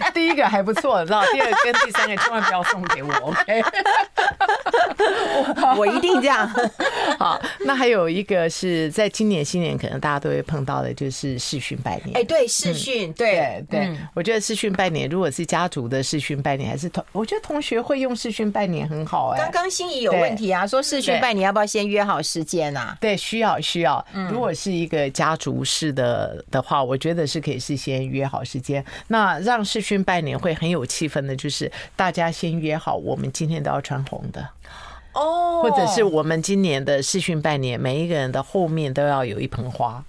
[0.14, 1.22] 第一个还不错，知道？
[1.32, 3.62] 第二个跟第三个千万不要送给我，OK？
[5.76, 6.48] 我一定这样。
[7.18, 12.16] 好，那还有一个是在今年新年可能大家都会碰到的，就是视讯拜年。
[12.16, 19.30] 哎，对，视讯，对对，我觉得视讯拜年，如果是家族的视讯拜年，还是同，我觉得同学会用视讯拜年很好。
[19.30, 22.96] 哎，刚刚心仪有问题啊，说视讯拜年要不要先约好时间啊？
[23.00, 24.04] 对，需要需要。
[24.30, 28.84] 如果是一个家族式的的话，我觉得是可以事先约好时间。
[29.08, 34.46] 那让视讯拜年会很有气氛的，就是大家先约好，我们今天都要穿红的
[35.14, 40.04] 哦，或者是我们今年的试训拜年，每一个人的后面都要有一盆花。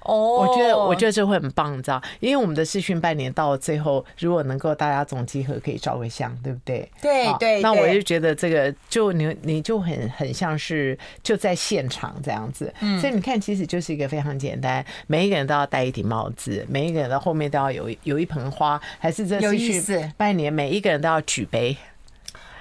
[0.00, 2.02] 哦，我觉得我觉得这会很棒，你知道？
[2.20, 6.88] 因为我们的视讯拜年到了最后，如果能够大家总集合，可以照个相，对不对？
[7.00, 7.62] 对对。
[7.62, 12.72] 那我就觉得这个就你你就很很像是就在现场这样子。
[12.80, 13.00] 嗯。
[13.00, 21.76] 所以你看，其实就是一个非常简单，每一个人都要戴一顶帽子，每一个人的后面都要有有一盆花，还是这视讯拜年，每一个人都要举杯。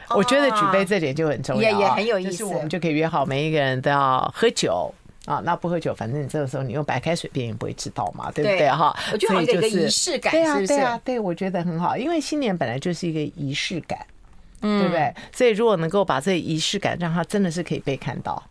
[0.09, 2.31] 我觉得举杯这点就很重要，也也很有意思。
[2.31, 4.93] 就是我们就可以约好，每一个人都要喝酒。
[5.25, 8.93] 啊，那不喝酒，反正你这个时候你用白开水，别人也不会知道嘛，对不对哈？
[9.13, 14.05] 我觉得有一个仪式感，对啊，对啊，对，我觉得很好，因为新年本来就是一个仪式感，
[14.62, 15.13] 嗯，对不对？
[15.31, 18.43] 所以如果能够把这个仪式感，让它真的是可以被看到，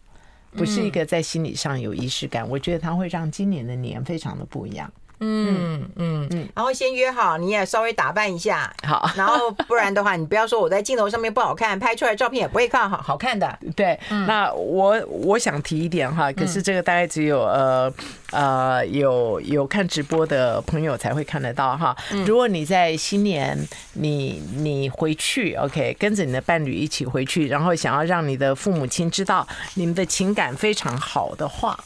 [0.53, 4.91] 不是一个在心理上有仪式感，我觉得它会让今年的年非常的不一样。
[5.23, 6.29] 嗯嗯。
[6.31, 13.59] 嗯，然后先约好，你也稍微打扮一下，好，然后不然的话，你不要说我在镜头上面不好看，拍出来照片也不会看好好看的。
[13.75, 17.93] 对，那我我想提一点哈，可是这个大概只有呃
[18.31, 21.95] 呃有有看直播的朋友才会看得到哈。
[22.25, 23.59] 如果你在新年
[23.95, 31.79] 你你回去，OK，跟着你的伴侣一起回去，然后想要让你的父母亲知道你们的情感非常好的话。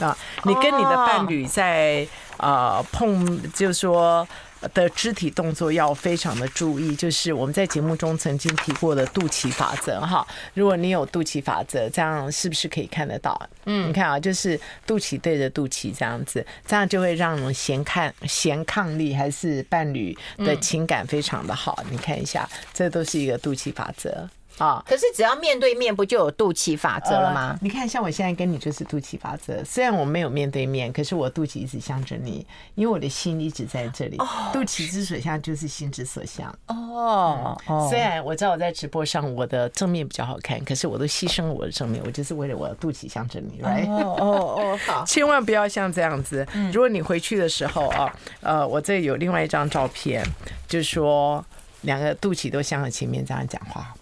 [0.00, 2.04] 啊，你跟你的伴侣在
[2.38, 4.26] 呃碰，就是说
[4.72, 10.26] 的肢体动作要非常的注意，就是我们在节目中曾经提过的肚脐法则哈。
[10.54, 13.38] 如果你有肚脐法则，这样是不是可以看得到？
[13.66, 21.84] 嗯，你看啊，就是肚脐对着肚脐这样子，这样就会让人衔抗衔抗力还是伴侣的情感非常的好。
[21.90, 24.28] 你看一下，这都是一个肚脐法则。
[24.58, 24.82] 啊！
[24.86, 27.58] 可是只要面对面，不就有肚脐法则了吗？
[27.60, 29.62] 你看，像我现在跟你就是肚脐法则。
[29.64, 34.16] 虽然我没有面对面，可是我肚脐一直向着你，因为我的心一直在这里。
[34.52, 36.54] 肚脐之所向，就是心之所向。
[36.66, 37.56] 哦，
[37.90, 43.90] 虽然我知道我在直播上我的正面比较好看，可是我都牺牲了我的正面，我就是为了我的肚脐向着你，right？
[43.90, 46.46] 哦哦哦，好， 千万不要像这样子。
[46.72, 50.24] 如果你回去的时候啊，呃，我这有另外一张照片，
[50.68, 51.44] 就是说
[51.82, 53.92] 两个肚脐都向着前面这样讲话。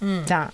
[0.00, 0.52] 嗯，这样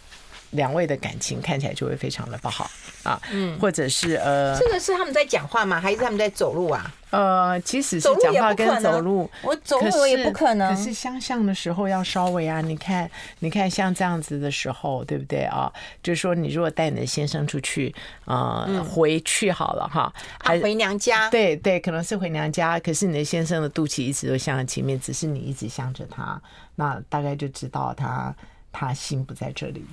[0.51, 2.71] 两位的感情看起来就会非常的不好
[3.03, 3.21] 啊。
[3.33, 5.81] 嗯，或者是呃，这个是他们在讲话吗？
[5.81, 6.93] 还是他们在走路啊？
[7.11, 10.75] 呃，其实是讲话跟走路，我走路我也不可能。
[10.75, 15.73] 可是相像的时候要稍微啊，你看，你看像这样子的时候，对不对啊？
[16.03, 21.31] 就是说，你如果带你的先生出去，呃，回去好了哈，还回娘家？
[21.31, 22.81] 对对，可能是回娘家。
[22.81, 26.41] 可是你的先生的肚脐一直都向着前面，只是你一直向着他，
[26.75, 28.35] 那大概就知道他。
[28.75, 29.87] 他心不在这里，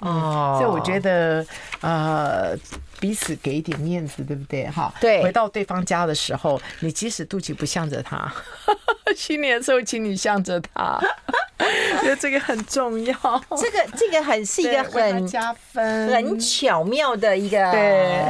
[0.00, 1.44] 哦，所以我觉得，
[1.80, 2.56] 呃，
[3.00, 4.68] 彼此给一点面子，对不对？
[4.68, 5.22] 哈，对。
[5.22, 8.32] 回到对方家的时候，你即使肚脐不向着他，
[9.16, 10.98] 新年的时候，请你向着他。
[12.00, 13.14] 觉得这个很重要，
[13.56, 17.58] 这个这个很是一个很加分、很巧妙的一个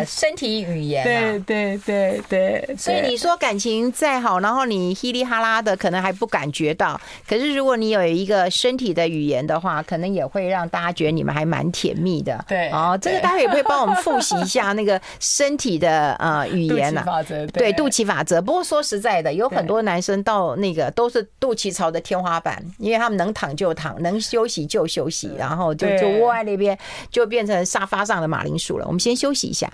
[0.07, 1.05] 身体语言。
[1.05, 6.99] 对对对对，所以你说感情再好，然后你稀里哈啦的，可能还不感觉到。
[7.29, 12.45] 可是如果你有一个身体的语言的话，可能也会让大家觉得你们还蛮甜蜜的。
[12.49, 17.05] 对，哦，这个大家也会帮我们复习一下那个身体的呃语言呢？
[17.53, 18.41] 对，肚脐法则。
[18.43, 26.79] 不过说实在的，有很多男生到那个都是肚脐朝的天花板，因为他们能躺就躺，能休息就休息，然后就就窝在那边，
[27.11, 28.87] 就变成沙发上的马铃薯了。
[28.87, 29.71] 我们先休息一下。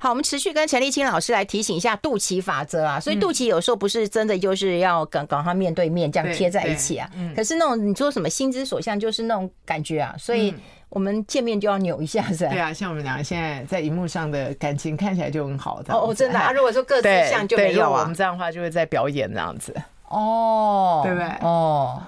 [0.00, 3.00] 好，我们持续跟陈立青老师来提醒一下肚脐法则啊。
[3.00, 7.10] 所以肚脐有时候不是真的就是要跟跟他面对面这样贴在一起啊。
[7.34, 10.14] 可是那种你说什么心之所向，就是那种感觉啊。
[10.18, 10.54] 所以。
[10.90, 12.50] 我们见面就要扭一下，是吧？
[12.50, 15.82] 对啊，像我们两个现在在荧幕上的感情看起来就很好。
[15.88, 16.50] 哦哦，真的啊！
[16.56, 18.00] 如果说各自像就没有啊。
[18.00, 19.74] 我们这样的话就会在表演这样子。
[20.08, 21.28] 哦，对不对？
[21.40, 22.02] 哦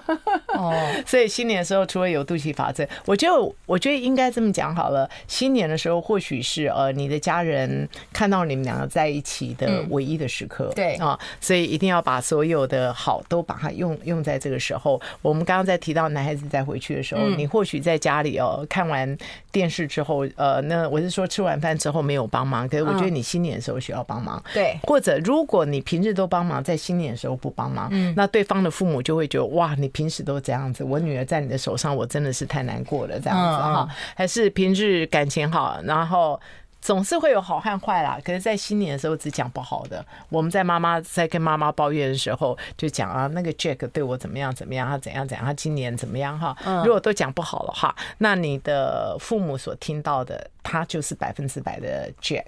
[0.55, 0.73] 哦，
[1.05, 5.09] 所以新年的时候，除了有肚脐法则，我就我觉得应该这么讲好了。
[5.27, 10.71] 新年的时候，或许是呃，你的家人看到你们两个在一起的唯一的时刻。
[10.75, 14.99] 对啊，所以一定要把所有的好都把它用用在这个时候。
[15.21, 19.17] 我们刚刚在提到男孩子再回去的时候，你或许在家里哦，看完
[19.51, 24.41] 电视之后，呃，那我是说吃完饭之后没有帮忙，可是我觉得你新年的时候需要帮忙。
[24.53, 27.89] 对，或者如果你平日都帮忙，在新年的时候不帮忙。
[27.91, 33.87] 嗯，那对方的父母就会觉得哇，你平时都这样子，我女儿在你的手上，我真的是太难过了，这样子哈。
[34.15, 36.39] 还是平日感情好，然后
[36.81, 38.19] 总是会有好和坏啦。
[38.25, 40.03] 可是，在新年的时候只讲不好的。
[40.29, 46.55] 我们在妈妈在跟妈妈抱怨的时候，就讲啊，那个 Jack 对我怎么样怎么样，他怎样怎样，他今年怎么样哈。
[46.83, 52.43] 如果都讲不好的话，那你的父母所听到的，他就是百分之百的 Jack。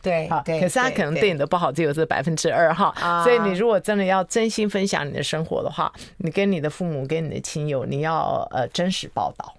[0.00, 9.54] 对，好，可是他可能对你的不好只有这百分之二哈，所以你如果真的要真心分享你的生活的话，你跟你的父母、跟你的亲友，你要呃真实报道，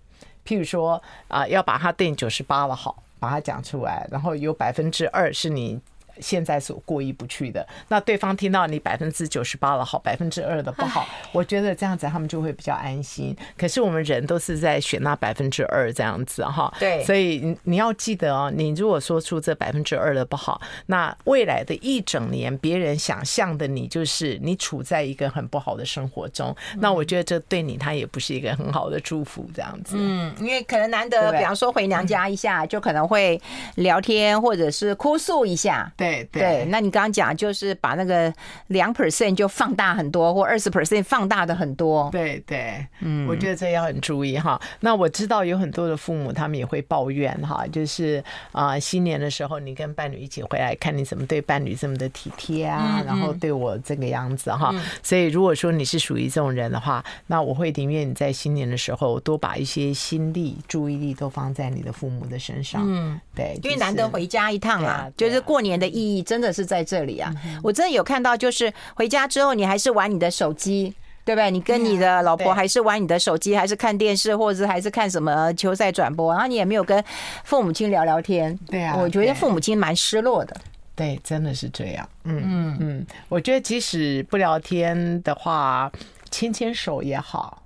[0.46, 5.80] 譬如说啊，要把他对你九十八了好，把它讲出来，然后有百分之二是你。
[6.20, 13.36] 现在所过意不去的，那对方听到你百分之九十八的好，百分之二的不好，我觉得这样子他们就会比较安心。
[13.58, 29.96] 可是我们人都是在选那百分之二这样子哈，对，所以你要记得哦，你如果说出这百分之二的不好，那未来的一整年，别人想象的你就是你处在一个很不好的生活中，那我觉得这对你他也不是一个很好的祝福这样子。
[29.98, 33.40] 嗯，因为可能难得，比方说回娘家一下，就可能会
[33.76, 35.92] 聊天或者是哭诉一下。
[36.04, 38.34] 对对，对，那你刚刚讲就是把那个
[38.68, 42.10] 两 percent 就放大很多，或二十 percent 放大的很多。
[42.12, 44.60] 对对，嗯，我觉得这要很注意哈。
[44.80, 54.74] 那我知道有很多的父母，他们也会抱怨哈，就是啊，新年的时候你跟伴侣一起回来，看你怎么对伴侣这么的体贴啊，然后对我这个样子哈。
[55.02, 62.84] 所以如果说你是属于这种人的话，那我会宁愿你在新年的时候多把一些心力、注意力都放在你的父母的身上。
[62.86, 67.32] 嗯，对，因为难得回家一趟啊，就是过年的意义真的是在这里啊。
[67.62, 71.52] 我真的有看到，就是回家之后你还是玩你的手机，对不对？
[71.52, 77.04] 你跟你的老婆还是玩你的手机，还是看电视，或者还是看什么球赛转播，然后你也没有跟
[77.44, 78.58] 父母亲聊聊天。
[78.68, 80.56] 对啊，我觉得父母亲蛮失落的。
[80.96, 82.08] 对，真的是这样。
[82.24, 85.92] 嗯嗯嗯，我觉得即使不聊天的话，
[86.30, 87.64] 牵牵手也好。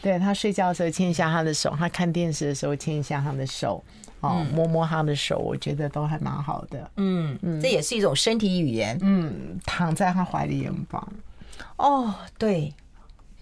[0.00, 3.82] 对，他睡觉的时候牵一下他的手，他看电视的时候牵一下他的手。
[4.20, 6.90] 哦，摸摸他的手，我觉得都还蛮好的。
[6.96, 8.98] 嗯嗯，这也是一种身体语言。
[9.00, 11.08] 嗯，躺在他怀里也很棒。
[11.76, 12.72] 哦，对，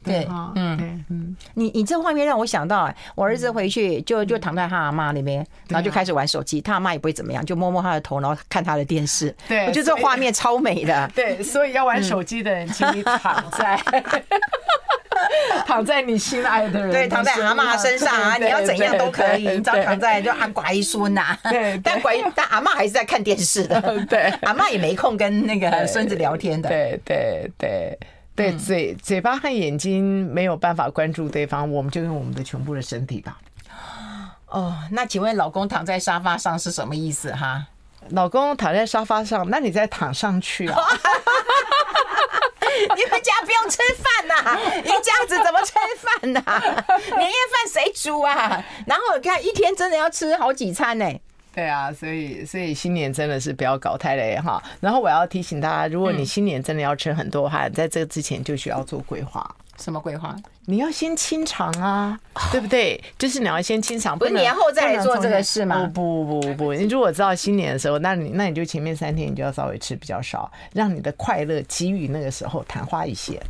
[0.07, 9.35] 对，嗯嗯，你你这画面让我想到，我儿子回去就就躺在他阿妈那边，然后就开始玩手机，他阿妈也不会怎么样，就摸摸他的头，然后看他的电视。
[9.49, 11.11] 对，我觉得这画面超美的。
[11.15, 13.79] 对，所以要玩手机的人，请你躺在。
[15.67, 27.99] 躺在你心爱的人，对，躺在阿妈身上啊，你要怎样都可以，你只要躺在就阿乖孙呐，对， 但乖但阿妈还是在看电视的，对，阿妈也没空跟那个孙子聊天的，对对对
[28.37, 33.39] 对，嘴嘴巴和眼睛没有办法关注对方，我们就用我们的全部的身体吧。
[34.47, 37.67] 哦，那请问老公躺在沙发上是什么意思哈？
[38.11, 40.77] 老公躺在沙发上，那你再躺上去啊。
[42.77, 44.59] 你们家不用吃饭呐？
[44.85, 46.43] 你这样子怎么吃饭呐？
[47.17, 48.63] 年夜饭谁煮啊？
[48.87, 51.11] 然后我看一天真的要吃好几餐呢。
[51.57, 54.63] 对啊，所以所以新年真的是不要搞太累哈。
[54.79, 59.57] 然后我要提醒大家，如果你新年真的要吃很多的话，在这个之前就需要做规划。
[59.79, 60.37] 什么规划？
[60.67, 62.19] 你要先清肠啊，
[62.53, 63.03] 对不对？
[63.19, 65.91] 就是你要先清肠，不是年后再来做这个事吗？
[65.95, 73.41] 不不不不，你如果知道新年的时候，那你那你就前面三天你就要稍微吃比较少，让你的快乐给予那个时候昙花一现。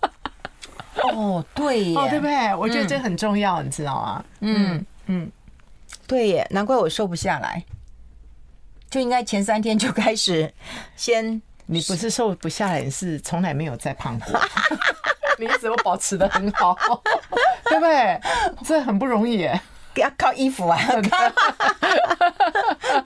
[1.14, 2.54] 哦，对哦，对不对？
[2.54, 4.24] 我觉得这很重要，你知道吗？
[4.40, 5.30] 嗯嗯，
[6.12, 7.64] 对耶，难怪我瘦不下来，
[8.90, 10.52] 就应该前三天就开始
[10.94, 11.40] 先。
[11.64, 14.38] 你不是瘦不下来，你是从来没有再胖过。
[15.40, 16.76] 你一直都保持的很好，
[17.64, 18.20] 对不对？
[18.62, 19.58] 这很不容易耶，
[19.94, 20.78] 要靠衣服啊，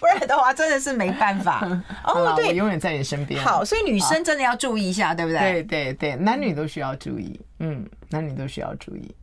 [0.01, 1.61] 不然的话真的是没办法。
[2.03, 3.41] 哦，对，我永远在你身边。
[3.45, 5.39] 好，所以女生真的要注意一下，对不对？
[5.39, 7.41] 对对对，男女都需要注意。
[7.61, 9.15] 嗯，男女都需要注意。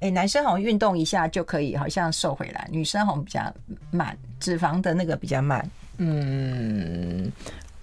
[0.00, 3.54] 哎，男生好像运动一下就可以，好像瘦回来；女生好像比较
[3.90, 5.70] 慢，脂肪的那个比较慢。
[5.98, 7.30] 嗯。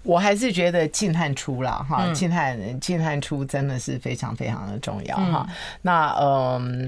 [0.03, 5.49] 我还是觉得进汗出了哈，进汗进汗出真的是非常非常的重要哈。
[5.81, 6.87] 那嗯，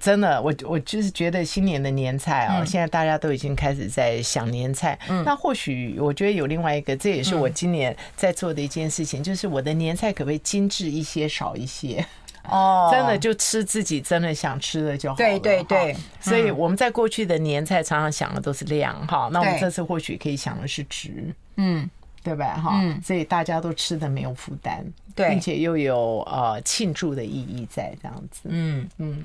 [0.00, 4.98] 真的，我我就是觉得新年的年菜啊，现在大家都已经开始在想年菜。
[5.26, 12.02] 那或许我觉得有另外一个，这也是我今年在做的一件事情，就是我的年菜可不可以精致一些，少一些？
[12.50, 15.16] 哦，真的就吃自己真的想吃的就好了。
[15.16, 21.34] 对对对，所以我们在过去的年菜常常想的都是量哈，那我们这次或许可以想的是值。
[21.56, 21.88] 嗯。
[22.20, 22.60] 对吧？
[22.62, 24.84] 哈、嗯，所以大家都吃的没有负担，
[25.14, 28.40] 对，并且又有呃庆祝的意义在这样子。
[28.48, 29.24] 嗯嗯，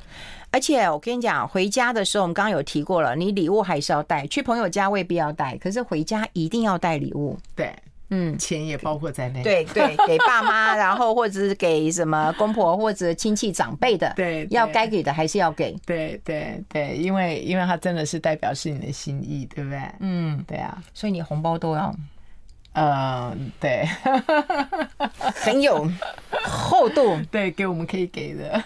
[0.51, 7.37] 而且我跟你讲，回家的时候我们刚刚有提过了，你礼物还是要带，去朋友家未必要带，可是回家一定要带礼物。
[7.55, 7.73] 对，
[8.15, 9.41] 嗯，钱也包括在内。
[9.41, 15.75] 对对，给爸妈， 然后或者是给什么公婆或者亲戚长辈的，对，要该给的还是要给。
[15.85, 19.81] 对对对，因为因为它真的是代表是你的心意，对不对？
[19.99, 21.93] 嗯，对啊，所以你红包都要。
[22.75, 23.87] 嗯，对，
[25.35, 25.87] 很有
[26.43, 28.63] 厚度， 对，给我们可以给的，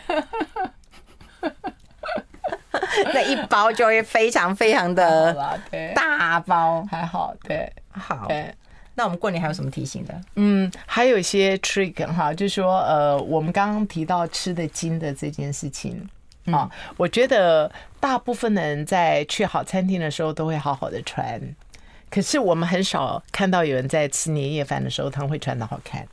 [3.14, 5.60] 那一包就会非常非常的
[5.94, 8.56] 大包，还好，对，好，对，
[8.98, 10.22] 那我们过年还有什么提醒的？
[10.38, 16.10] 嗯，还有一些 trick 哈，就是说，呃，我们刚刚提到吃的精的这件事情
[16.46, 16.68] 啊，
[16.98, 21.40] 我觉得大部分的人在去好餐厅的时候都会好好的穿。
[22.10, 26.08] 可是我们很少看到有人在吃年夜饭的时候，他们会穿的好看。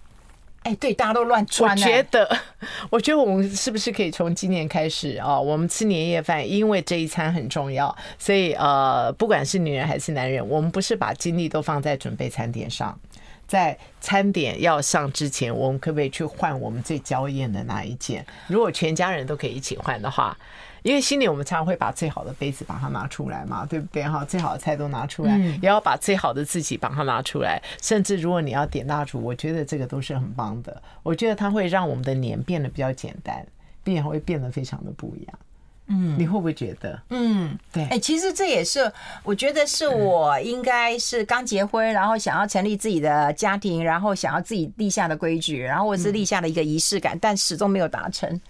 [0.64, 1.70] 哎，对，大家都乱穿。
[1.70, 2.28] 我觉得，
[2.90, 5.38] 我觉得我们是不是可以从今年开始啊？
[5.38, 12.98] 我们吃年夜饭，因为这一餐很重要，所以呃，不管是女人还是男人，我们不是把精力都放在准备餐点上，
[13.46, 18.24] 在餐点要上之前，我们可不可以去换我们最娇艳的那一件？
[18.46, 20.36] 如果全家人都可以一起换的话。
[20.84, 24.22] 因为新年我们常常会把最好的杯子把它拿出来嘛，对不对哈？
[24.22, 27.60] 最好的菜都拿出来，也要把最好的自己把它拿出来。
[27.80, 30.82] 甚至如果你要点蜡烛，我觉得这个都是很棒的。
[31.02, 33.44] 我觉得它会让我们的年变得比较简单，
[33.82, 35.38] 并且会变得非常的不一样。
[35.86, 37.00] 嗯，你会不会觉得？
[37.08, 37.84] 嗯，对。
[37.86, 48.40] 哎，其实这也是我觉得是我应该是刚结婚，然后想要成立自己的家庭，然后想要自己立下的规矩，然后我是立下的一个仪式感，但始终没有达成。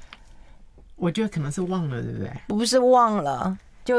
[0.96, 2.30] 我觉得可能是忘了，对不对？
[2.48, 3.96] 不是忘了，就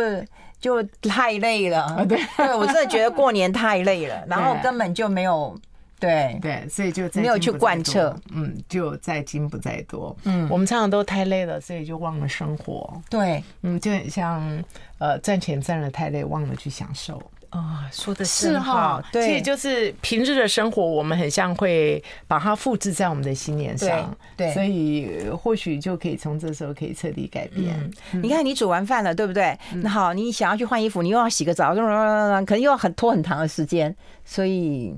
[0.60, 2.06] 就太累了。
[2.08, 5.58] 对，对我真的觉得过年太累了， 然后根本就没有。
[5.98, 13.02] 对对，所以就没有去贯彻，嗯，就在精不在多，嗯，我们常常都太累了，所以就忘了生活。
[13.10, 14.62] 对，嗯，就很像
[15.00, 17.20] 呃，赚钱赚的太累，忘了去享受。
[17.56, 27.92] 啊，说的是哈，对，其实就是平日的生活，我们很像会把它复制在我们的新年上，对，所以或许就可以从这时候可以彻底改变。
[28.22, 29.58] 你看，你煮完饭了，对不对？
[29.76, 33.96] 那好，你想要去换衣服，你又要洗个澡，可能又要很拖很长的时间，
[34.26, 34.94] 所以。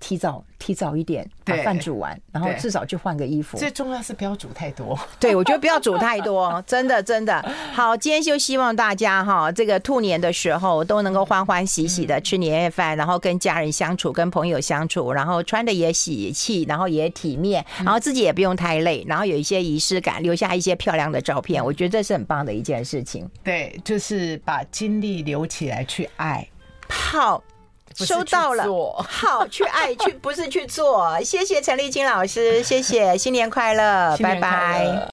[0.00, 3.56] 提早提早一点把饭煮完，然后至少去换个衣服。
[3.58, 4.98] 最重要是不要煮太多。
[5.20, 7.40] 对，我觉得不要煮太多，真的真的。
[7.72, 21.64] 好，今天就希望大家哈，这个兔年的时候都能够欢欢喜喜的吃年夜饭，然后跟家人相处，跟朋友相处，然后穿的也喜气，然后也体面，然后自己也不用太累，然后有一些仪式感，留下一些漂亮的照片。
[21.64, 23.28] 我觉得这是很棒的一件事情。
[23.44, 26.46] 对，就是把精力留起来去爱。
[26.88, 27.42] 好。
[28.04, 28.64] 收到了，
[29.08, 31.20] 好，去爱去，不是去做。
[31.22, 35.06] 谢谢陈丽青老师，谢谢，新年快乐， 拜拜。